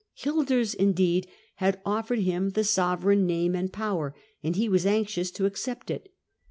[0.17, 1.27] Guelders indeed
[1.57, 6.11] had offered him the sovereign name and power, and he was anxious to accept it.